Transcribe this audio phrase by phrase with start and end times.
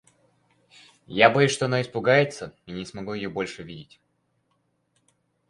[1.15, 4.01] Я боюсь, что она испугается и я не смогу её больше видеть.